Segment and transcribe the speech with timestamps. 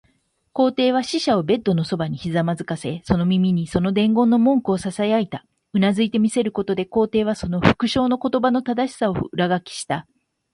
[0.51, 5.45] 皇帝は使者をベッドのそばにひざまずかせ、その耳にその伝言の文句をささやいた。
[5.73, 10.07] うなずいて見せることで、皇帝はその復誦の言葉の正しさを裏書きした。